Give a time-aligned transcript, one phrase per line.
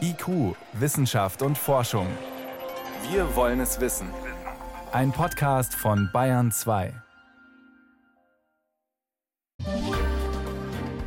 [0.00, 2.06] IQ, Wissenschaft und Forschung.
[3.12, 4.08] Wir wollen es wissen.
[4.90, 6.92] Ein Podcast von Bayern 2.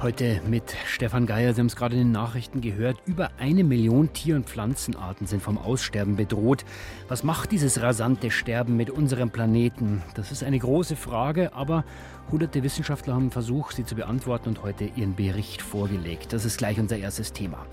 [0.01, 1.53] Heute mit Stefan Geier.
[1.53, 2.97] Sie haben es gerade in den Nachrichten gehört.
[3.05, 6.65] Über eine Million Tier- und Pflanzenarten sind vom Aussterben bedroht.
[7.07, 10.01] Was macht dieses rasante Sterben mit unserem Planeten?
[10.13, 11.83] Das ist eine große Frage, aber
[12.31, 16.33] hunderte Wissenschaftler haben versucht, sie zu beantworten und heute ihren Bericht vorgelegt.
[16.33, 17.65] Das ist gleich unser erstes Thema.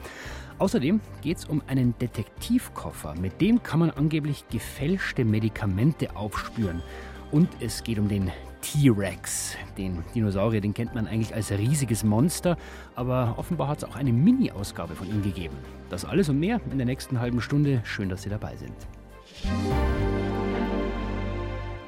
[0.61, 3.15] Außerdem geht es um einen Detektivkoffer.
[3.15, 6.83] Mit dem kann man angeblich gefälschte Medikamente aufspüren.
[7.31, 8.31] Und es geht um den
[8.61, 9.57] T-Rex.
[9.79, 12.59] Den Dinosaurier, den kennt man eigentlich als riesiges Monster,
[12.95, 15.57] aber offenbar hat es auch eine Mini-Ausgabe von ihm gegeben.
[15.89, 17.81] Das alles und mehr in der nächsten halben Stunde.
[17.85, 18.77] Schön, dass Sie dabei sind.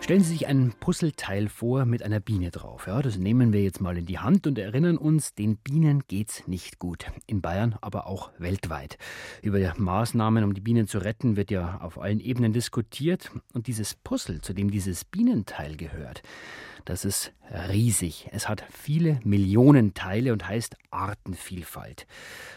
[0.02, 2.88] Stellen Sie sich ein Puzzleteil vor mit einer Biene drauf.
[2.88, 6.48] Ja, das nehmen wir jetzt mal in die Hand und erinnern uns, den Bienen geht's
[6.48, 7.06] nicht gut.
[7.28, 8.98] In Bayern, aber auch weltweit.
[9.42, 13.30] Über Maßnahmen, um die Bienen zu retten, wird ja auf allen Ebenen diskutiert.
[13.54, 16.22] Und dieses Puzzle, zu dem dieses Bienenteil gehört,
[16.84, 17.32] das ist
[17.68, 18.28] riesig.
[18.32, 22.06] Es hat viele Millionen Teile und heißt Artenvielfalt.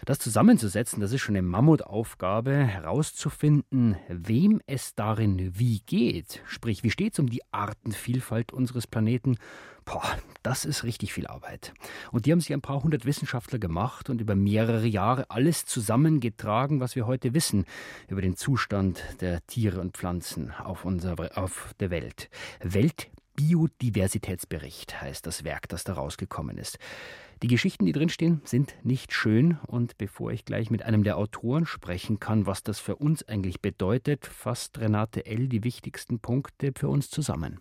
[0.05, 6.41] Das zusammenzusetzen, das ist schon eine Mammutaufgabe, herauszufinden, wem es darin wie geht.
[6.45, 9.37] Sprich, wie steht es um die Artenvielfalt unseres Planeten?
[9.85, 11.71] Boah, das ist richtig viel Arbeit.
[12.11, 16.79] Und die haben sich ein paar hundert Wissenschaftler gemacht und über mehrere Jahre alles zusammengetragen,
[16.79, 17.65] was wir heute wissen
[18.07, 22.29] über den Zustand der Tiere und Pflanzen auf, unserer, auf der Welt.
[22.63, 26.77] Welt Biodiversitätsbericht heißt das Werk, das da rausgekommen ist.
[27.43, 29.57] Die Geschichten, die drinstehen, sind nicht schön.
[29.67, 33.61] Und bevor ich gleich mit einem der Autoren sprechen kann, was das für uns eigentlich
[33.61, 35.47] bedeutet, fasst Renate L.
[35.47, 37.59] die wichtigsten Punkte für uns zusammen.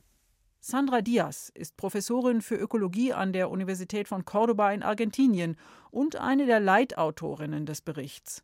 [0.61, 5.56] Sandra Diaz ist Professorin für Ökologie an der Universität von Cordoba in Argentinien
[5.91, 8.42] und eine der Leitautorinnen des Berichts.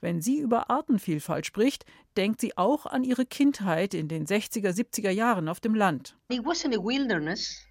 [0.00, 1.84] Wenn sie über Artenvielfalt spricht,
[2.16, 6.16] denkt sie auch an ihre Kindheit in den 60er, 70er Jahren auf dem Land.
[6.30, 7.66] It wasn't a wilderness.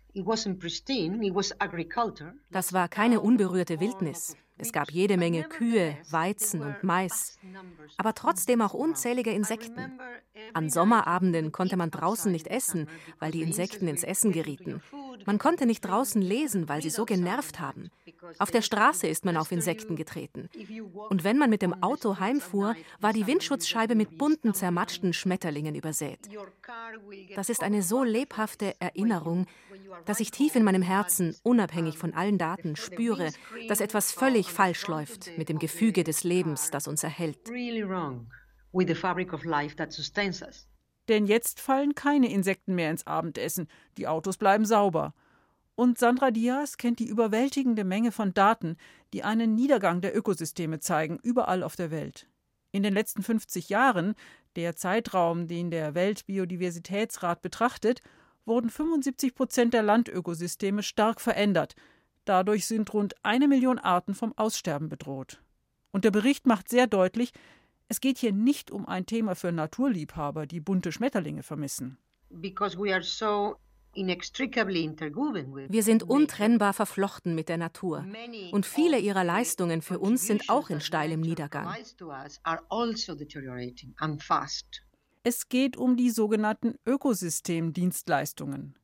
[2.52, 4.36] Das war keine unberührte Wildnis.
[4.58, 7.38] Es gab jede Menge Kühe, Weizen und Mais,
[7.98, 10.00] aber trotzdem auch unzählige Insekten.
[10.54, 12.90] An Sommerabenden konnte man draußen nicht essen,
[13.20, 14.82] weil die Insekten ins Essen gerieten.
[15.30, 17.92] Man konnte nicht draußen lesen, weil sie so genervt haben.
[18.40, 20.50] Auf der Straße ist man auf Insekten getreten.
[21.08, 26.18] Und wenn man mit dem Auto heimfuhr, war die Windschutzscheibe mit bunten, zermatschten Schmetterlingen übersät.
[27.36, 29.46] Das ist eine so lebhafte Erinnerung,
[30.06, 33.30] dass ich tief in meinem Herzen, unabhängig von allen Daten, spüre,
[33.68, 37.38] dass etwas völlig falsch läuft mit dem Gefüge des Lebens, das uns erhält.
[41.10, 45.14] Denn jetzt fallen keine Insekten mehr ins Abendessen, die Autos bleiben sauber.
[45.76, 48.78] Und Sandra Diaz kennt die überwältigende Menge von Daten,
[49.14, 52.28] die einen Niedergang der Ökosysteme zeigen, überall auf der Welt.
[52.72, 54.14] In den letzten 50 Jahren,
[54.56, 58.02] der Zeitraum, den der Weltbiodiversitätsrat betrachtet,
[58.46, 61.76] wurden 75 Prozent der Landökosysteme stark verändert.
[62.26, 65.42] Dadurch sind rund eine Million Arten vom Aussterben bedroht.
[65.92, 67.32] Und der Bericht macht sehr deutlich,
[67.90, 71.98] es geht hier nicht um ein Thema für Naturliebhaber, die bunte Schmetterlinge vermissen.
[72.30, 72.54] Wir
[75.84, 78.06] sind untrennbar verflochten mit der Natur.
[78.52, 81.66] Und viele ihrer Leistungen für uns sind auch in steilem Niedergang.
[81.66, 81.96] Also
[85.24, 88.76] es geht um die sogenannten Ökosystemdienstleistungen.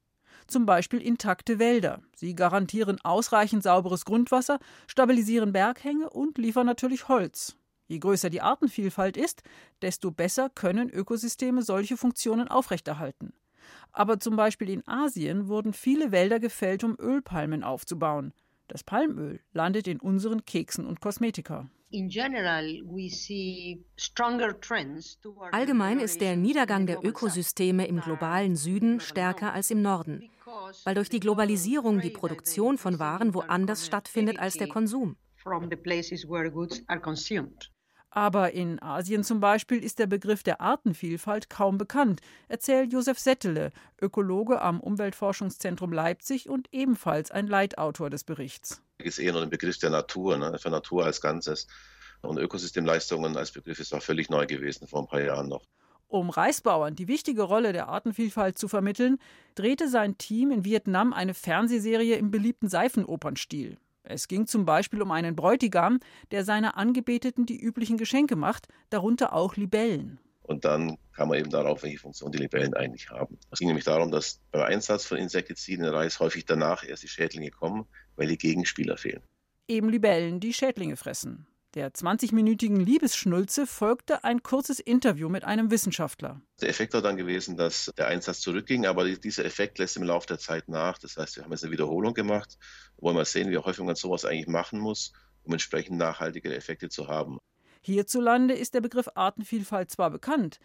[0.48, 2.02] Zum Beispiel intakte Wälder.
[2.16, 7.56] Sie garantieren ausreichend sauberes Grundwasser, stabilisieren Berghänge und liefern natürlich Holz.
[7.88, 9.44] Je größer die Artenvielfalt ist,
[9.82, 13.34] desto besser können Ökosysteme solche Funktionen aufrechterhalten.
[13.92, 18.34] Aber zum Beispiel in Asien wurden viele Wälder gefällt, um Ölpalmen aufzubauen.
[18.68, 21.70] Das Palmöl landet in unseren Keksen und Kosmetika.
[25.52, 30.30] Allgemein ist der Niedergang der Ökosysteme im globalen Süden stärker als im Norden,
[30.84, 35.16] weil durch die Globalisierung die Produktion von Waren woanders stattfindet als der Konsum.
[38.16, 43.72] Aber in Asien zum Beispiel ist der Begriff der Artenvielfalt kaum bekannt, erzählt Josef Settele,
[44.02, 48.82] Ökologe am Umweltforschungszentrum Leipzig und ebenfalls ein Leitautor des Berichts.
[49.00, 50.58] Es ist eher nur ein Begriff der Natur, ne?
[50.58, 51.68] für Natur als Ganzes.
[52.22, 55.66] Und Ökosystemleistungen als Begriff ist auch völlig neu gewesen vor ein paar Jahren noch.
[56.08, 59.18] Um Reisbauern die wichtige Rolle der Artenvielfalt zu vermitteln,
[59.56, 63.78] drehte sein Team in Vietnam eine Fernsehserie im beliebten Seifenopernstil.
[64.08, 66.00] Es ging zum Beispiel um einen Bräutigam,
[66.32, 70.20] der seiner Angebeteten die üblichen Geschenke macht, darunter auch Libellen.
[70.44, 73.40] Und dann kam man eben darauf, welche Funktion die Libellen eigentlich haben.
[73.50, 77.08] Es ging nämlich darum, dass beim Einsatz von Insektiziden in Reis häufig danach erst die
[77.08, 79.24] Schädlinge kommen, weil die Gegenspieler fehlen.
[79.68, 81.48] Eben Libellen, die Schädlinge fressen.
[81.76, 86.40] Der 20-minütigen Liebesschnulze folgte ein kurzes Interview mit einem Wissenschaftler.
[86.62, 90.26] Der Effekt war dann gewesen, dass der Einsatz zurückging, aber dieser Effekt lässt im Laufe
[90.26, 90.98] der Zeit nach.
[90.98, 92.58] Das heißt, wir haben jetzt eine Wiederholung gemacht,
[92.96, 95.12] wollen wir sehen, wie häufig man sowas eigentlich machen muss,
[95.44, 97.40] um entsprechend nachhaltige Effekte zu haben.
[97.82, 100.60] Hierzulande ist der Begriff Artenvielfalt zwar bekannt,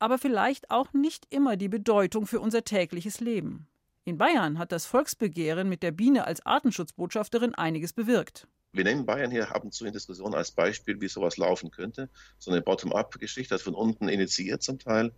[0.00, 3.68] aber vielleicht auch nicht immer die Bedeutung für unser tägliches Leben.
[4.04, 8.48] In Bayern hat das Volksbegehren mit der Biene als Artenschutzbotschafterin einiges bewirkt.
[8.76, 12.10] Wir nehmen Bayern hier ab und zu in Diskussion als Beispiel, wie sowas laufen könnte.
[12.38, 15.12] So eine Bottom-up-Geschichte, das von unten initiiert zum Teil,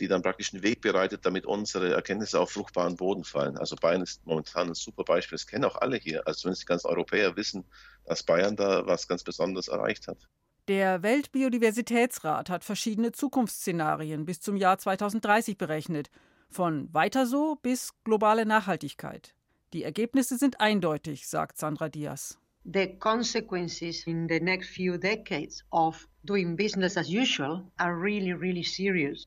[0.00, 3.58] die dann praktisch einen Weg bereitet, damit unsere Erkenntnisse auf fruchtbaren Boden fallen.
[3.58, 5.36] Also Bayern ist momentan ein super Beispiel.
[5.36, 6.26] Das kennen auch alle hier.
[6.26, 7.64] Also zumindest die ganzen Europäer wissen,
[8.06, 10.26] dass Bayern da was ganz Besonderes erreicht hat.
[10.68, 16.10] Der Weltbiodiversitätsrat hat verschiedene Zukunftsszenarien bis zum Jahr 2030 berechnet,
[16.48, 19.34] von weiter so bis globale Nachhaltigkeit.
[19.74, 26.06] Die Ergebnisse sind eindeutig, sagt Sandra Diaz the consequences in the next few decades of
[26.24, 29.26] doing business as usual are really, really serious.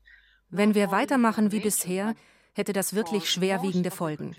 [0.50, 2.14] Wenn wir weitermachen wie bisher,
[2.54, 4.34] hätte das wirklich schwerwiegende Folgen.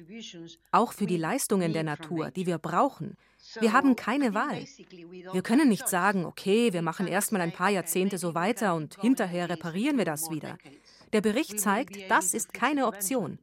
[0.71, 3.15] Auch für die Leistungen der Natur, die wir brauchen.
[3.59, 4.65] Wir haben keine Wahl.
[5.31, 9.49] Wir können nicht sagen, okay, wir machen erstmal ein paar Jahrzehnte so weiter und hinterher
[9.49, 10.57] reparieren wir das wieder.
[11.13, 13.37] Der Bericht zeigt, das ist keine Option.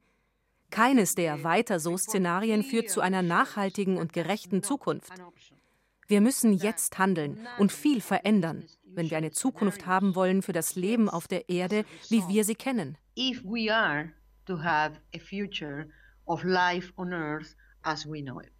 [0.70, 5.12] Keines der weiter so Szenarien führt zu einer nachhaltigen und gerechten Zukunft.
[6.06, 10.76] Wir müssen jetzt handeln und viel verändern, wenn wir eine Zukunft haben wollen für das
[10.76, 12.98] Leben auf der Erde, wie wir sie kennen.
[16.26, 18.53] Of life on earth as we know it.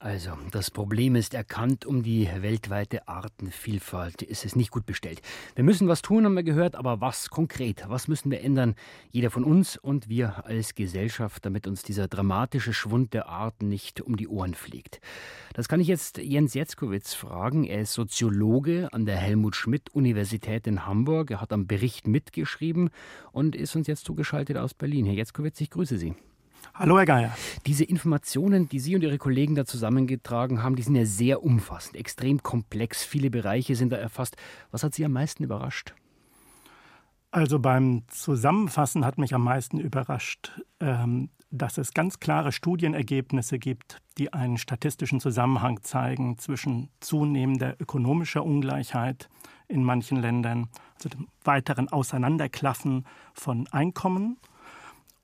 [0.00, 5.20] Also, das Problem ist erkannt, um die weltweite Artenvielfalt ist es nicht gut bestellt.
[5.56, 7.82] Wir müssen was tun, haben wir gehört, aber was konkret?
[7.88, 8.76] Was müssen wir ändern?
[9.10, 14.00] Jeder von uns und wir als Gesellschaft, damit uns dieser dramatische Schwund der Arten nicht
[14.00, 15.00] um die Ohren fliegt.
[15.54, 17.64] Das kann ich jetzt Jens Jetzkowitz fragen.
[17.64, 21.32] Er ist Soziologe an der Helmut Schmidt Universität in Hamburg.
[21.32, 22.90] Er hat am Bericht mitgeschrieben
[23.32, 25.06] und ist uns jetzt zugeschaltet aus Berlin.
[25.06, 26.14] Herr Jetzkowitz, ich grüße Sie.
[26.78, 27.36] Hallo, Herr Geier.
[27.66, 31.96] Diese Informationen, die Sie und Ihre Kollegen da zusammengetragen haben, die sind ja sehr umfassend,
[31.96, 33.02] extrem komplex.
[33.02, 34.36] Viele Bereiche sind da erfasst.
[34.70, 35.96] Was hat Sie am meisten überrascht?
[37.32, 44.00] Also beim Zusammenfassen hat mich am meisten überrascht, ähm, dass es ganz klare Studienergebnisse gibt,
[44.16, 49.28] die einen statistischen Zusammenhang zeigen zwischen zunehmender ökonomischer Ungleichheit
[49.66, 53.04] in manchen Ländern, also dem weiteren Auseinanderklaffen
[53.34, 54.38] von Einkommen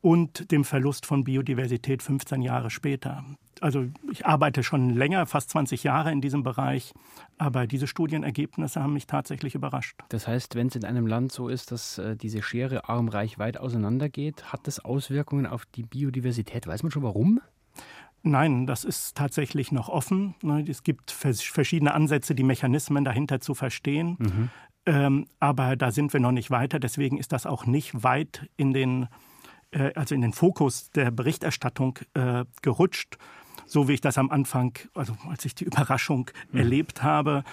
[0.05, 3.25] und dem Verlust von Biodiversität 15 Jahre später.
[3.62, 6.93] Also ich arbeite schon länger, fast 20 Jahre in diesem Bereich,
[7.39, 9.99] aber diese Studienergebnisse haben mich tatsächlich überrascht.
[10.11, 13.56] Das heißt, wenn es in einem Land so ist, dass äh, diese Schere arm-reich weit
[13.56, 16.67] auseinandergeht, hat das Auswirkungen auf die Biodiversität?
[16.67, 17.41] Weiß man schon warum?
[18.23, 20.35] Nein, das ist tatsächlich noch offen.
[20.43, 20.67] Ne?
[20.69, 24.19] Es gibt verschiedene Ansätze, die Mechanismen dahinter zu verstehen.
[24.19, 24.51] Mhm.
[24.85, 26.79] Ähm, aber da sind wir noch nicht weiter.
[26.79, 29.09] Deswegen ist das auch nicht weit in den
[29.94, 33.19] also in den Fokus der Berichterstattung äh, gerutscht,
[33.67, 36.59] so wie ich das am Anfang, also als ich die Überraschung mhm.
[36.59, 37.44] erlebt habe,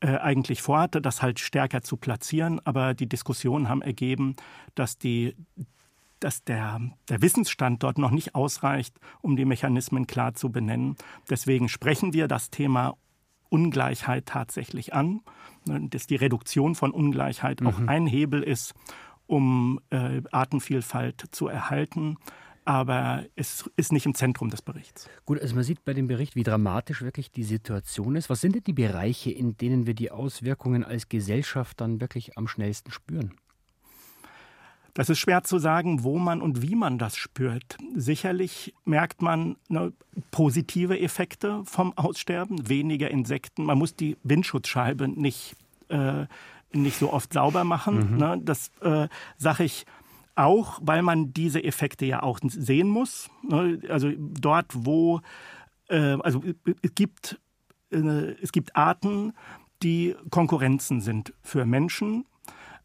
[0.00, 2.60] äh, eigentlich vorhatte, das halt stärker zu platzieren.
[2.64, 4.36] Aber die Diskussionen haben ergeben,
[4.74, 5.34] dass die
[6.20, 10.96] dass der, der Wissensstand dort noch nicht ausreicht, um die Mechanismen klar zu benennen.
[11.30, 12.96] Deswegen sprechen wir das Thema
[13.48, 15.22] Ungleichheit tatsächlich an,
[15.66, 17.66] ne, dass die Reduktion von Ungleichheit mhm.
[17.66, 18.74] auch ein Hebel ist,
[19.30, 22.16] um äh, Artenvielfalt zu erhalten.
[22.64, 25.08] Aber es ist nicht im Zentrum des Berichts.
[25.24, 28.28] Gut, also man sieht bei dem Bericht, wie dramatisch wirklich die Situation ist.
[28.28, 32.48] Was sind denn die Bereiche, in denen wir die Auswirkungen als Gesellschaft dann wirklich am
[32.48, 33.34] schnellsten spüren?
[34.94, 37.78] Das ist schwer zu sagen, wo man und wie man das spürt.
[37.94, 39.92] Sicherlich merkt man ne,
[40.32, 43.64] positive Effekte vom Aussterben, weniger Insekten.
[43.64, 45.54] Man muss die Windschutzscheibe nicht
[45.88, 46.26] äh,
[46.72, 48.12] nicht so oft sauber machen.
[48.12, 48.16] Mhm.
[48.16, 48.40] Ne?
[48.42, 49.86] Das äh, sage ich
[50.34, 53.28] auch, weil man diese Effekte ja auch sehen muss.
[53.42, 53.80] Ne?
[53.88, 55.20] Also dort, wo
[55.88, 56.42] äh, also
[56.82, 57.40] es gibt
[57.90, 59.32] äh, es gibt Arten,
[59.82, 62.24] die Konkurrenzen sind für Menschen.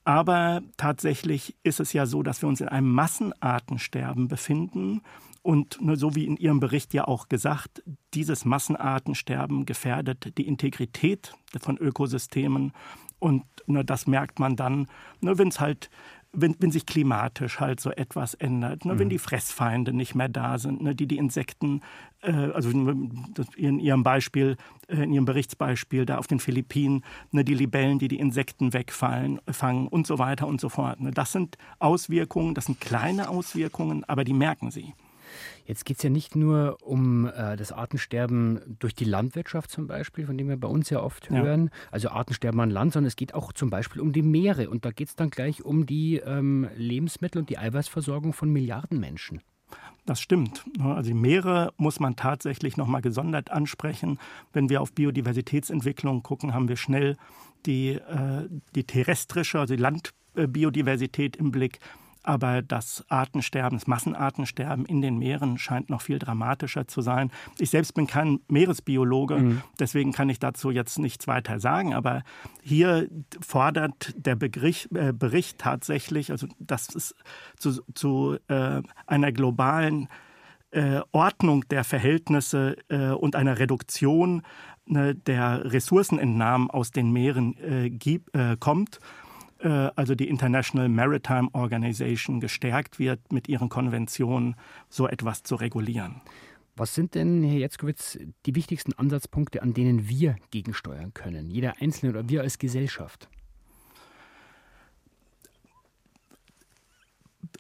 [0.04, 5.01] Aber tatsächlich ist es ja so, dass wir uns in einem Massenartensterben befinden.
[5.42, 11.34] Und ne, so wie in Ihrem Bericht ja auch gesagt, dieses Massenartensterben gefährdet die Integrität
[11.60, 12.72] von Ökosystemen
[13.19, 14.88] und ne, das merkt man dann,
[15.22, 15.89] ne, wenn es halt
[16.38, 19.00] wenn, wenn sich klimatisch halt so etwas ändert, ne, mhm.
[19.00, 21.81] wenn die Fressfeinde nicht mehr da sind, ne, die die Insekten,
[22.22, 24.57] äh, also in Ihrem Beispiel,
[24.88, 29.39] äh, in Ihrem Berichtsbeispiel da auf den Philippinen, ne, die Libellen, die die Insekten wegfallen,
[29.50, 31.00] fangen und so weiter und so fort.
[31.00, 31.12] Ne.
[31.12, 34.93] Das sind Auswirkungen, das sind kleine Auswirkungen, aber die merken Sie.
[35.65, 40.25] Jetzt geht es ja nicht nur um äh, das Artensterben durch die Landwirtschaft zum Beispiel,
[40.27, 41.41] von dem wir bei uns ja oft ja.
[41.41, 44.69] hören, also Artensterben an Land, sondern es geht auch zum Beispiel um die Meere.
[44.69, 49.00] Und da geht es dann gleich um die ähm, Lebensmittel- und die Eiweißversorgung von Milliarden
[49.00, 49.41] Menschen.
[50.05, 50.63] Das stimmt.
[50.79, 54.19] Also die Meere muss man tatsächlich noch mal gesondert ansprechen.
[54.53, 57.17] Wenn wir auf Biodiversitätsentwicklung gucken, haben wir schnell
[57.65, 61.79] die, äh, die terrestrische, also die Landbiodiversität im Blick.
[62.25, 67.32] Aber das Artensterben, das Massenartensterben in den Meeren scheint noch viel dramatischer zu sein.
[67.60, 69.62] Ich selbst bin kein Meeresbiologe, mhm.
[69.79, 71.94] deswegen kann ich dazu jetzt nichts weiter sagen.
[71.94, 72.24] Aber
[72.63, 73.08] hier
[73.41, 77.13] fordert der Begriff, äh, Bericht tatsächlich, also dass es
[77.58, 80.08] zu, zu äh, einer globalen
[80.72, 84.41] äh, Ordnung der Verhältnisse äh, und einer Reduktion
[84.86, 89.00] ne, der Ressourcenentnahmen aus den Meeren äh, gibt, äh, kommt
[89.69, 94.55] also die International Maritime Organization, gestärkt wird, mit ihren Konventionen
[94.89, 96.22] so etwas zu regulieren.
[96.77, 101.50] Was sind denn, Herr Jetzkowitz, die wichtigsten Ansatzpunkte, an denen wir gegensteuern können?
[101.50, 103.29] Jeder Einzelne oder wir als Gesellschaft?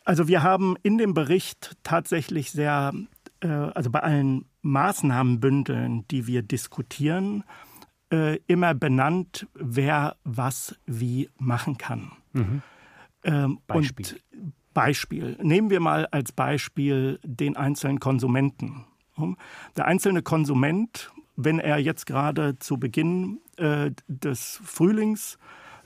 [0.03, 2.93] Also wir haben in dem Bericht tatsächlich sehr,
[3.39, 7.43] äh, also bei allen Maßnahmenbündeln, die wir diskutieren,
[8.11, 12.11] äh, immer benannt, wer was wie machen kann.
[12.33, 12.61] Mhm.
[13.23, 14.05] Ähm, Beispiel.
[14.05, 15.37] Und Beispiel.
[15.41, 18.85] Nehmen wir mal als Beispiel den einzelnen Konsumenten.
[19.77, 25.39] Der einzelne Konsument, wenn er jetzt gerade zu Beginn äh, des Frühlings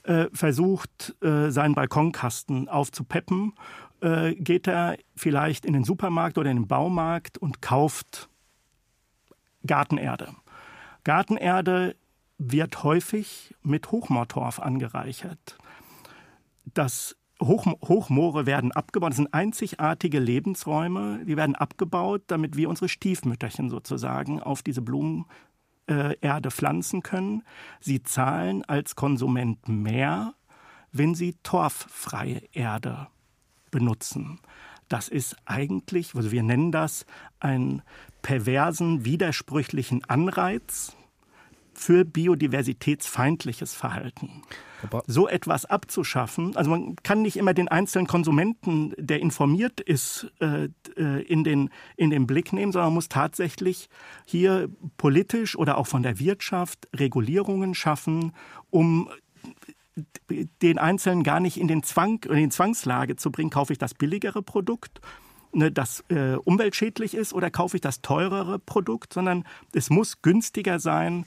[0.04, 3.54] äh, versucht, äh, seinen Balkonkasten aufzupeppen,
[4.02, 8.28] äh, geht er vielleicht in den Supermarkt oder in den Baumarkt und kauft
[9.66, 10.34] Gartenerde.
[11.04, 11.96] Gartenerde
[12.40, 15.58] wird häufig mit Hochmoortorf angereichert.
[16.74, 19.12] Das Hoch, Hochmoore werden abgebaut.
[19.12, 21.24] Das sind einzigartige Lebensräume.
[21.26, 25.28] Die werden abgebaut, damit wir unsere Stiefmütterchen sozusagen auf diese Blumenerde
[25.88, 27.44] äh, pflanzen können.
[27.82, 30.34] Sie zahlen als Konsument mehr,
[30.92, 33.08] wenn sie torffreie Erde
[33.70, 34.40] benutzen.
[34.88, 37.06] Das ist eigentlich, also wir nennen das
[37.40, 37.84] einen
[38.22, 40.96] perversen, widersprüchlichen Anreiz
[41.80, 44.42] für biodiversitätsfeindliches Verhalten.
[45.08, 50.70] So etwas abzuschaffen, also man kann nicht immer den einzelnen Konsumenten, der informiert ist, äh,
[50.98, 53.90] äh, in, den, in den Blick nehmen, sondern man muss tatsächlich
[54.26, 58.34] hier politisch oder auch von der Wirtschaft Regulierungen schaffen,
[58.70, 59.10] um
[60.62, 63.94] den Einzelnen gar nicht in den Zwang, in die Zwangslage zu bringen, kaufe ich das
[63.94, 65.00] billigere Produkt
[65.54, 70.80] ne, das äh, umweltschädlich ist oder kaufe ich das teurere Produkt, sondern es muss günstiger
[70.80, 71.26] sein,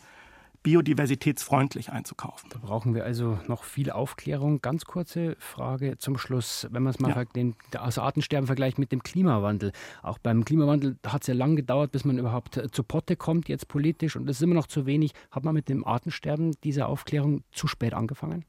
[0.62, 2.50] biodiversitätsfreundlich einzukaufen.
[2.50, 4.60] Da brauchen wir also noch viel Aufklärung.
[4.60, 6.68] Ganz kurze Frage zum Schluss.
[6.70, 7.24] Wenn man es mal ja.
[7.24, 9.72] den, das Artensterben vergleicht mit dem Klimawandel.
[10.02, 13.48] Auch beim Klimawandel hat es ja lange gedauert, bis man überhaupt äh, zu Potte kommt,
[13.48, 15.12] jetzt politisch, und das ist immer noch zu wenig.
[15.30, 18.44] Hat man mit dem Artensterben dieser Aufklärung zu spät angefangen?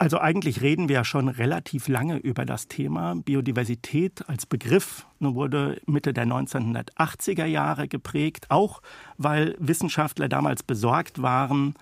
[0.00, 3.16] Also eigentlich reden wir ja schon relativ lange über das Thema.
[3.16, 8.80] Biodiversität als Begriff wurde Mitte der 1980er Jahre geprägt, auch
[9.16, 11.74] weil Wissenschaftler damals besorgt waren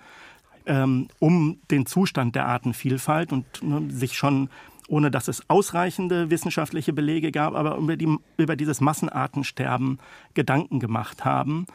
[0.67, 4.49] ähm, um den Zustand der Artenvielfalt und ne, sich schon
[4.89, 9.99] ohne dass es ausreichende wissenschaftliche Belege gab, aber über, die, über dieses Massenartensterben
[10.33, 11.65] Gedanken gemacht haben.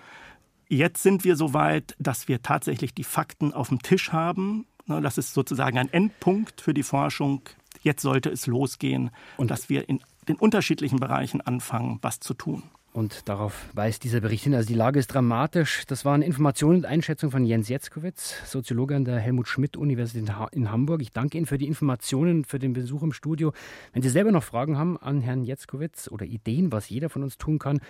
[0.69, 4.65] Jetzt sind wir so weit, dass wir tatsächlich die Fakten auf dem Tisch haben.
[4.87, 7.43] Ne, das ist sozusagen ein Endpunkt für die Forschung.
[7.83, 12.63] Jetzt sollte es losgehen und dass wir in den unterschiedlichen Bereichen anfangen, was zu tun.
[12.93, 14.55] Und darauf weist dieser Bericht hin.
[14.55, 15.85] Also die Lage ist dramatisch.
[15.87, 20.71] Das waren Informationen und Einschätzungen von Jens Jetzkowitz, Soziologe an der Helmut Schmidt Universität in
[20.71, 21.01] Hamburg.
[21.01, 23.55] Ich danke Ihnen für die Informationen, und für den Besuch im Studio.
[23.95, 27.39] Wenn Sie selber noch Fragen haben an Herrn Jetzkowitz oder Ideen, was jeder von uns
[27.39, 27.81] tun kann,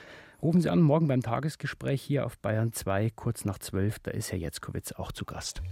[0.41, 3.99] rufen Sie an morgen beim Tagesgespräch hier auf Bayern 2 kurz nach 12.
[4.05, 5.63] Da ist Herr Jetzkowitz auch zu Gast.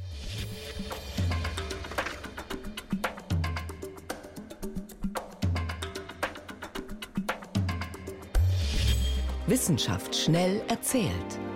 [9.51, 11.50] Wissenschaft schnell erzählt.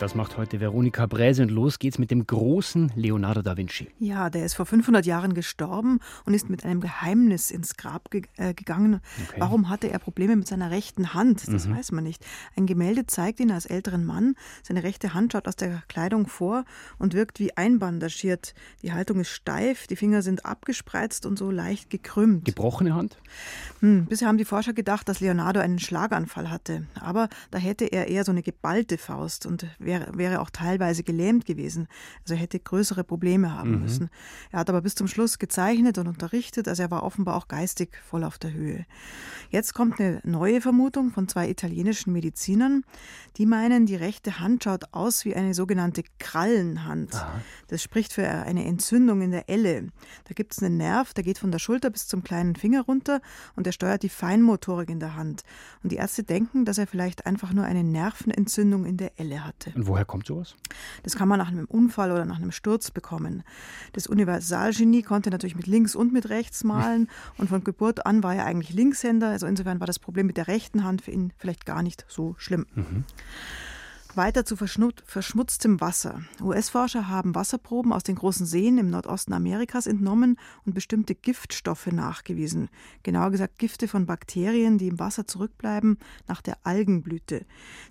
[0.00, 3.88] Das macht heute Veronika Bräse und los geht's mit dem großen Leonardo da Vinci.
[4.00, 8.22] Ja, der ist vor 500 Jahren gestorben und ist mit einem Geheimnis ins Grab ge
[8.36, 9.00] äh, gegangen.
[9.28, 9.36] Okay.
[9.38, 11.46] Warum hatte er Probleme mit seiner rechten Hand?
[11.46, 11.76] Das mhm.
[11.76, 12.26] weiß man nicht.
[12.56, 14.34] Ein Gemälde zeigt ihn als älteren Mann.
[14.64, 16.64] Seine rechte Hand schaut aus der Kleidung vor
[16.98, 18.54] und wirkt wie einbandagiert.
[18.82, 22.44] Die Haltung ist steif, die Finger sind abgespreizt und so leicht gekrümmt.
[22.44, 23.16] Gebrochene Hand?
[23.78, 26.88] Hm, bisher haben die Forscher gedacht, dass Leonardo einen Schlaganfall hatte.
[27.00, 31.46] Aber da hätte er eher so eine geballte Faust und wäre, wäre auch teilweise gelähmt
[31.46, 31.88] gewesen.
[32.22, 33.80] Also er hätte größere Probleme haben mhm.
[33.82, 34.10] müssen.
[34.50, 37.96] Er hat aber bis zum Schluss gezeichnet und unterrichtet, also er war offenbar auch geistig
[38.08, 38.86] voll auf der Höhe.
[39.50, 42.84] Jetzt kommt eine neue Vermutung von zwei italienischen Medizinern,
[43.36, 47.14] die meinen, die rechte Hand schaut aus wie eine sogenannte Krallenhand.
[47.14, 47.40] Aha.
[47.68, 49.88] Das spricht für eine Entzündung in der Elle.
[50.24, 53.20] Da gibt es einen Nerv, der geht von der Schulter bis zum kleinen Finger runter
[53.56, 55.42] und der steuert die Feinmotorik in der Hand.
[55.82, 59.72] Und die Ärzte denken, dass er vielleicht einfach nur eine Nervenentzündung in der Elle hatte.
[59.74, 60.54] Und woher kommt sowas?
[61.02, 63.42] Das kann man nach einem Unfall oder nach einem Sturz bekommen.
[63.92, 68.34] Das Universalgenie konnte natürlich mit links und mit rechts malen und von Geburt an war
[68.34, 69.28] er eigentlich Linkshänder.
[69.28, 72.34] Also insofern war das Problem mit der rechten Hand für ihn vielleicht gar nicht so
[72.38, 72.66] schlimm.
[72.74, 73.04] Mhm.
[74.16, 76.22] Weiter zu verschmutztem Wasser.
[76.40, 82.68] US-Forscher haben Wasserproben aus den großen Seen im Nordosten Amerikas entnommen und bestimmte Giftstoffe nachgewiesen.
[83.02, 87.44] Genauer gesagt Gifte von Bakterien, die im Wasser zurückbleiben nach der Algenblüte.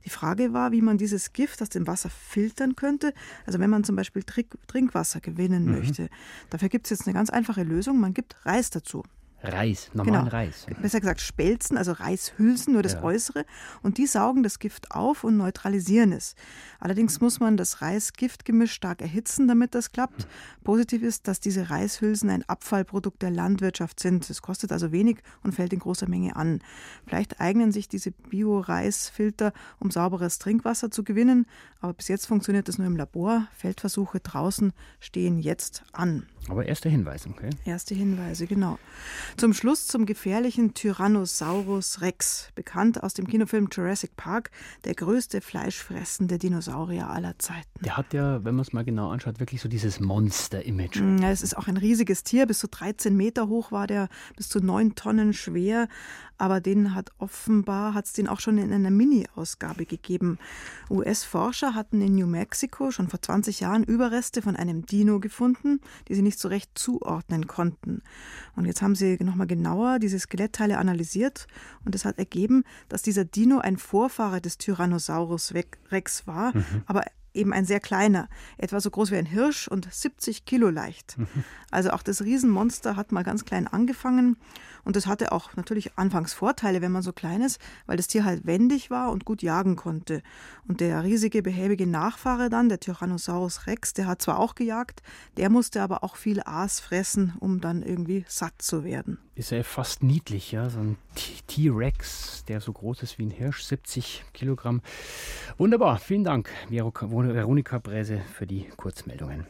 [0.06, 3.14] Die Frage war, wie man dieses Gift aus dem Wasser filtern könnte.
[3.46, 4.24] Also wenn man zum Beispiel
[4.68, 5.72] Trinkwasser gewinnen mhm.
[5.72, 6.10] möchte.
[6.50, 8.00] Dafür gibt es jetzt eine ganz einfache Lösung.
[8.00, 9.04] Man gibt Reis dazu.
[9.44, 10.36] Reis, normalen genau.
[10.36, 10.66] Reis.
[10.82, 13.04] Besser gesagt Spelzen, also Reishülsen, nur das ja.
[13.04, 13.46] Äußere.
[13.82, 16.36] Und die saugen das Gift auf und neutralisieren es.
[16.80, 20.28] Allerdings muss man das Reis-Gift-Gemisch stark erhitzen, damit das klappt.
[20.64, 24.30] Positiv ist, dass diese Reishülsen ein Abfallprodukt der Landwirtschaft sind.
[24.30, 26.60] Es kostet also wenig und fällt in großer Menge an.
[27.06, 31.46] Vielleicht eignen sich diese Bio-Reisfilter, um sauberes Trinkwasser zu gewinnen.
[31.82, 33.48] Aber bis jetzt funktioniert das nur im Labor.
[33.58, 36.28] Feldversuche draußen stehen jetzt an.
[36.50, 37.50] Aber erste Hinweise, okay?
[37.66, 38.78] Erste Hinweise, genau.
[39.38, 44.52] Zum Schluss zum gefährlichen Tyrannosaurus Rex, bekannt aus dem Kinofilm Jurassic Park,
[44.86, 47.68] der größte fleischfressende Dinosaurier aller Zeiten.
[47.82, 51.02] Der hat ja, wenn man es mal genau anschaut, wirklich so dieses Monster-Image.
[51.02, 54.08] Mm, ja, es ist auch ein riesiges Tier, bis zu 13 Meter hoch war der,
[54.38, 55.88] bis zu 9 Tonnen schwer
[56.38, 60.40] aber den hat offenbar, hat es den auch schon in einer Mini-Ausgabe gegeben.
[60.90, 66.16] US-Forscher hatten in New Mexico schon vor 20 Jahren Überreste von einem Dino gefunden, die
[66.16, 68.02] sie nicht so recht zuordnen konnten.
[68.56, 71.48] Und jetzt haben sie nochmal genauer diese Skelettteile analysiert
[71.86, 75.54] und es hat ergeben, dass dieser Dino ein Vorfahre des Tyrannosaurus
[75.92, 76.84] Rex war, mhm.
[76.86, 77.04] aber
[77.34, 81.18] eben ein sehr kleiner, etwa so groß wie ein Hirsch und 70 Kilo leicht.
[81.72, 84.38] Also auch das Riesenmonster hat mal ganz klein angefangen
[84.84, 88.26] und das hatte auch natürlich anfangs Vorteile, wenn man so klein ist, weil das Tier
[88.26, 90.22] halt wendig war und gut jagen konnte.
[90.68, 95.02] Und der riesige, behäbige Nachfahre dann, der Tyrannosaurus Rex, der hat zwar auch gejagt,
[95.38, 99.18] der musste aber auch viel Aas fressen, um dann irgendwie satt zu werden.
[99.36, 100.98] Ist ja fast niedlich, ja, so ein
[101.48, 104.82] T-Rex, der so groß ist wie ein Hirsch, 70 Kilogramm.
[105.58, 109.48] Wunderbar, vielen Dank, Veronika Bräse, für die Kurzmeldungen.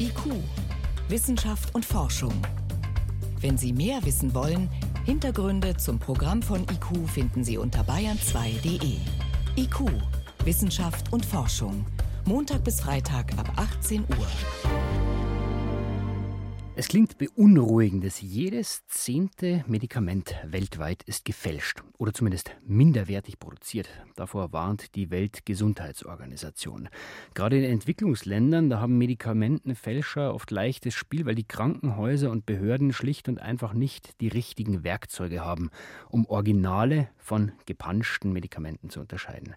[0.00, 0.32] IQ,
[1.08, 2.34] Wissenschaft und Forschung.
[3.40, 4.68] Wenn Sie mehr wissen wollen,
[5.04, 8.96] Hintergründe zum Programm von IQ finden Sie unter bayern2.de.
[9.56, 9.92] IQ,
[10.44, 11.86] Wissenschaft und Forschung.
[12.24, 14.99] Montag bis Freitag ab 18 Uhr.
[16.80, 23.90] Es klingt beunruhigend, dass jedes zehnte Medikament weltweit ist gefälscht oder zumindest minderwertig produziert.
[24.16, 26.88] Davor warnt die Weltgesundheitsorganisation.
[27.34, 33.28] Gerade in Entwicklungsländern, da haben Medikamentenfälscher oft leichtes Spiel, weil die Krankenhäuser und Behörden schlicht
[33.28, 35.68] und einfach nicht die richtigen Werkzeuge haben,
[36.08, 39.54] um Originale von gepanschten Medikamenten zu unterscheiden.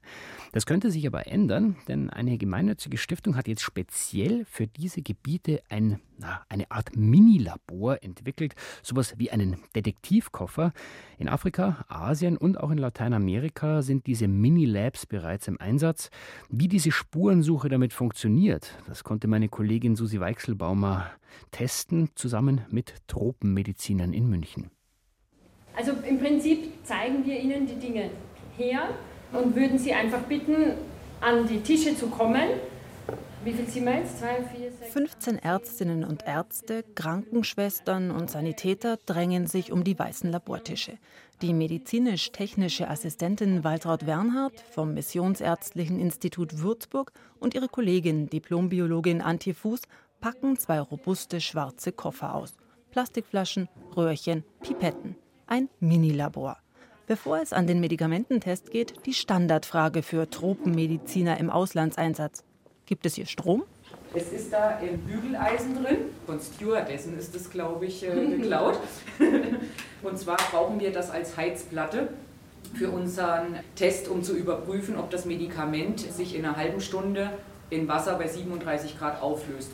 [0.51, 5.63] Das könnte sich aber ändern, denn eine gemeinnützige Stiftung hat jetzt speziell für diese Gebiete
[5.69, 10.71] ein, na, eine Art Minilabor entwickelt, sowas wie einen Detektivkoffer.
[11.17, 16.09] In Afrika, Asien und auch in Lateinamerika sind diese Mini-Labs bereits im Einsatz.
[16.49, 21.11] Wie diese Spurensuche damit funktioniert, das konnte meine Kollegin Susi Weichselbaumer
[21.51, 24.71] testen, zusammen mit Tropenmedizinern in München.
[25.75, 28.11] Also im Prinzip zeigen wir Ihnen die Dinge
[28.55, 28.89] her
[29.33, 30.75] und würden Sie einfach bitten,
[31.19, 32.49] an die Tische zu kommen
[33.43, 34.19] wie viel sind wir jetzt?
[34.19, 40.31] Zwei, vier, sechs, 15 Ärztinnen und Ärzte, Krankenschwestern und Sanitäter drängen sich um die weißen
[40.31, 40.97] Labortische.
[41.41, 49.81] Die medizinisch-technische Assistentin Waltraud Wernhardt vom Missionsärztlichen Institut Würzburg und ihre Kollegin, Diplombiologin Antje Fuß,
[50.21, 52.53] packen zwei robuste schwarze Koffer aus.
[52.91, 55.15] Plastikflaschen, Röhrchen, Pipetten.
[55.47, 56.57] Ein Minilabor.
[57.07, 62.45] Bevor es an den Medikamententest geht, die Standardfrage für Tropenmediziner im Auslandseinsatz.
[62.93, 63.63] Gibt es hier Strom?
[64.13, 65.97] Es ist da im Bügeleisen drin.
[66.27, 68.77] Von Stewardessen ist es, glaube ich, äh, geklaut.
[70.03, 72.09] Und zwar brauchen wir das als Heizplatte
[72.75, 77.31] für unseren Test, um zu überprüfen, ob das Medikament sich in einer halben Stunde
[77.71, 79.71] in Wasser bei 37 Grad auflöst.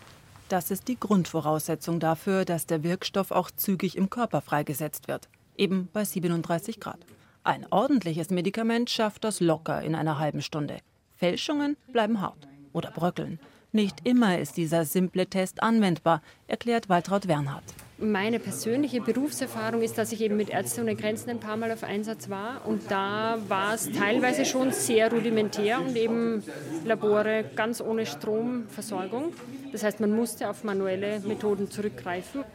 [0.47, 5.27] Das ist die Grundvoraussetzung dafür, dass der Wirkstoff auch zügig im Körper freigesetzt wird,
[5.58, 6.99] eben bei 37 Grad.
[7.43, 10.77] Ein ordentliches Medikament schafft das locker in einer halben Stunde.
[11.17, 13.39] Fälschungen bleiben hart oder bröckeln.
[13.71, 17.63] Nicht immer ist dieser simple Test anwendbar, erklärt Waltraud Wernhardt.
[17.99, 21.84] Meine persönliche Berufserfahrung ist, dass ich eben mit Ärzte ohne Grenzen ein paar Mal auf
[21.84, 26.41] Einsatz war und da war es teilweise schon sehr rudimentär und eben
[26.86, 29.34] Labore ganz ohne Stromversorgung.
[29.71, 32.45] Das heißt, man musste auf manuelle Methoden zurückgreifen.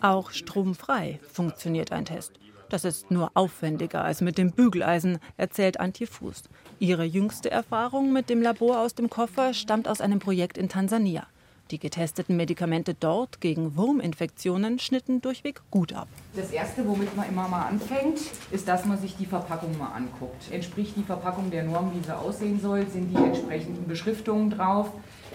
[0.00, 2.32] Auch stromfrei funktioniert ein Test.
[2.70, 6.44] Das ist nur aufwendiger als mit dem Bügeleisen, erzählt Antje Fuß.
[6.78, 11.26] Ihre jüngste Erfahrung mit dem Labor aus dem Koffer stammt aus einem Projekt in Tansania.
[11.72, 16.06] Die getesteten Medikamente dort gegen Wurminfektionen schnitten durchweg gut ab.
[16.36, 18.20] Das Erste, womit man immer mal anfängt,
[18.52, 20.52] ist, dass man sich die Verpackung mal anguckt.
[20.52, 22.86] Entspricht die Verpackung der Norm, wie sie aussehen soll?
[22.88, 24.92] Sind die entsprechenden Beschriftungen drauf?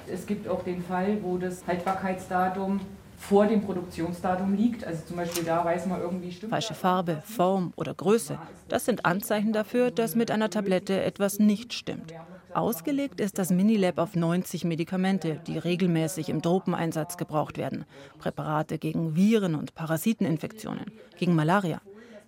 [0.07, 2.79] Es gibt auch den Fall, wo das Haltbarkeitsdatum
[3.27, 4.85] vor dem Produktionsdatum liegt.
[4.85, 6.51] Also zum Beispiel da weiß man irgendwie stimmt.
[6.51, 8.37] Falsche Farbe, Form oder Größe.
[8.69, 12.13] Das sind Anzeichen dafür, dass mit einer Tablette etwas nicht stimmt.
[12.53, 17.85] Ausgelegt ist das Minilab auf 90 Medikamente, die regelmäßig im Tropeneinsatz gebraucht werden.
[18.19, 20.85] Präparate gegen Viren- und Parasiteninfektionen,
[21.17, 21.81] gegen Malaria.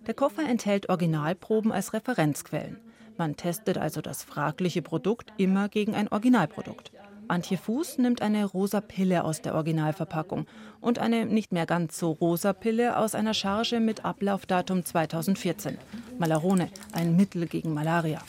[0.06, 2.78] Der Koffer enthält Originalproben als Referenzquellen.
[3.16, 6.92] Man testet also das fragliche Produkt immer gegen ein Originalprodukt.
[7.28, 10.46] Antje Fuß nimmt eine rosa Pille aus der Originalverpackung
[10.80, 15.76] und eine nicht mehr ganz so rosa Pille aus einer Charge mit Ablaufdatum 2014.
[16.18, 18.20] Malarone, ein Mittel gegen Malaria.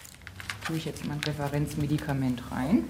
[0.66, 2.84] Tue ich jetzt mein Referenzmedikament rein.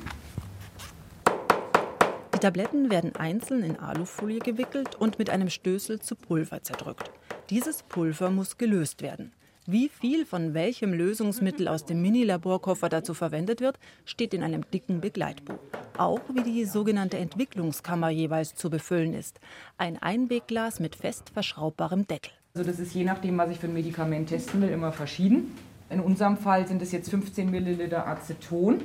[2.33, 7.11] Die Tabletten werden einzeln in Alufolie gewickelt und mit einem Stößel zu Pulver zerdrückt.
[7.51, 9.31] Dieses Pulver muss gelöst werden.
[9.71, 14.99] Wie viel von welchem Lösungsmittel aus dem Mini-Laborkoffer dazu verwendet wird, steht in einem dicken
[14.99, 15.59] Begleitbuch.
[15.95, 19.39] Auch wie die sogenannte Entwicklungskammer jeweils zu befüllen ist.
[19.77, 22.31] Ein Einwegglas mit fest verschraubbarem Deckel.
[22.55, 25.55] Also das ist je nachdem, was ich für ein Medikament testen will, immer verschieden.
[25.91, 28.81] In unserem Fall sind es jetzt 15 Milliliter Aceton,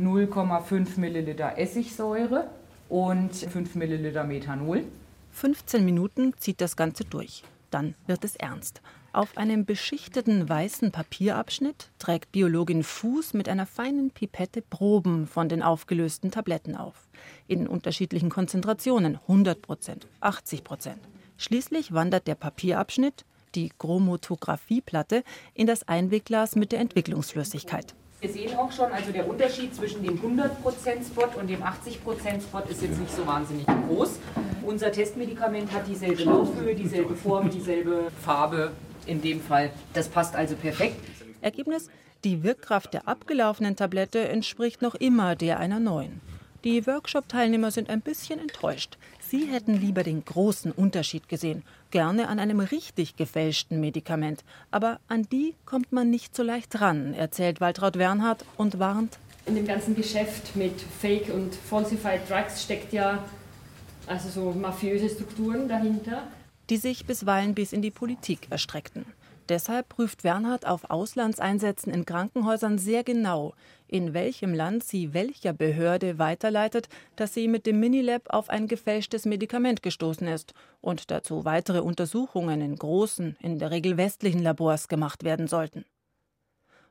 [0.00, 2.48] 0,5 Milliliter Essigsäure
[2.88, 4.84] und 5 Milliliter Methanol.
[5.32, 7.44] 15 Minuten zieht das Ganze durch.
[7.70, 8.80] Dann wird es ernst.
[9.16, 15.62] Auf einem beschichteten weißen Papierabschnitt trägt Biologin Fuß mit einer feinen Pipette Proben von den
[15.62, 17.08] aufgelösten Tabletten auf.
[17.46, 20.98] In unterschiedlichen Konzentrationen 100 Prozent, 80 Prozent.
[21.38, 23.24] Schließlich wandert der Papierabschnitt,
[23.54, 25.24] die Chromatographieplatte,
[25.54, 27.94] in das Einwegglas mit der Entwicklungsflüssigkeit.
[28.20, 33.00] Wir sehen auch schon, also der Unterschied zwischen dem 100%-Spot und dem 80%-Spot ist jetzt
[33.00, 34.18] nicht so wahnsinnig groß.
[34.62, 38.72] Unser Testmedikament hat dieselbe Laufhöhe, dieselbe Form, dieselbe Farbe,
[39.06, 39.70] in dem Fall.
[39.94, 41.00] Das passt also perfekt.
[41.40, 41.88] Ergebnis?
[42.24, 46.20] Die Wirkkraft der abgelaufenen Tablette entspricht noch immer der einer neuen.
[46.64, 48.98] Die Workshop-Teilnehmer sind ein bisschen enttäuscht.
[49.20, 54.42] Sie hätten lieber den großen Unterschied gesehen, gerne an einem richtig gefälschten Medikament.
[54.70, 59.18] Aber an die kommt man nicht so leicht ran, erzählt Waltraud Wernhardt und warnt.
[59.46, 63.22] In dem ganzen Geschäft mit Fake und Falsified Drugs steckt ja
[64.08, 66.24] also so mafiöse Strukturen dahinter
[66.70, 69.06] die sich bisweilen bis in die Politik erstreckten.
[69.48, 73.54] Deshalb prüft Wernhardt auf Auslandseinsätzen in Krankenhäusern sehr genau,
[73.86, 79.24] in welchem Land sie welcher Behörde weiterleitet, dass sie mit dem Minilab auf ein gefälschtes
[79.24, 85.22] Medikament gestoßen ist und dazu weitere Untersuchungen in großen, in der Regel westlichen Labors gemacht
[85.22, 85.84] werden sollten.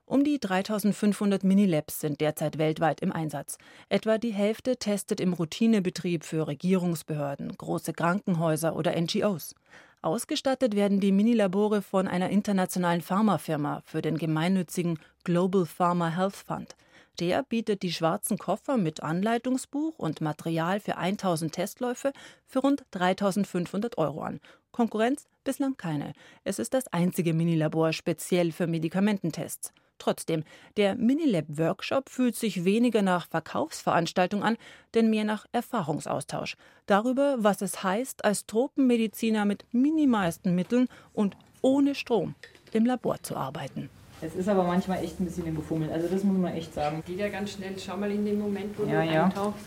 [0.07, 3.57] Um die 3500 Minilabs sind derzeit weltweit im Einsatz.
[3.89, 9.55] Etwa die Hälfte testet im Routinebetrieb für Regierungsbehörden, große Krankenhäuser oder NGOs.
[10.03, 16.75] Ausgestattet werden die Minilabore von einer internationalen Pharmafirma für den gemeinnützigen Global Pharma Health Fund.
[17.19, 22.13] Der bietet die schwarzen Koffer mit Anleitungsbuch und Material für 1000 Testläufe
[22.45, 24.39] für rund 3500 Euro an.
[24.71, 26.13] Konkurrenz bislang keine.
[26.43, 29.73] Es ist das einzige Minilabor speziell für Medikamententests.
[29.97, 30.43] Trotzdem,
[30.77, 34.57] der Minilab-Workshop fühlt sich weniger nach Verkaufsveranstaltung an,
[34.93, 36.57] denn mehr nach Erfahrungsaustausch.
[36.85, 42.35] Darüber, was es heißt, als Tropenmediziner mit minimalsten Mitteln und ohne Strom
[42.73, 43.89] im Labor zu arbeiten.
[44.21, 47.03] Es ist aber manchmal echt ein bisschen im Gefummel, also das muss man echt sagen.
[47.05, 49.25] Geht ja ganz schnell, schau mal in den Moment, wo ja, du ja.
[49.25, 49.65] eintauchst,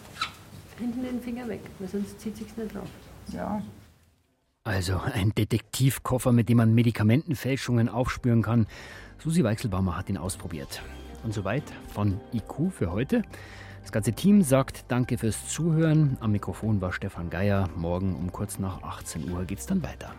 [0.78, 2.88] hinten den Finger weg, weil sonst zieht sich's nicht drauf.
[3.32, 3.62] Ja.
[4.64, 8.66] Also ein Detektivkoffer, mit dem man Medikamentenfälschungen aufspüren kann.
[9.18, 10.82] Susi Weichselbaumer hat ihn ausprobiert.
[11.24, 13.22] Und soweit von IQ für heute.
[13.82, 16.16] Das ganze Team sagt Danke fürs Zuhören.
[16.20, 17.68] Am Mikrofon war Stefan Geier.
[17.74, 20.12] Morgen um kurz nach 18 Uhr geht's dann weiter.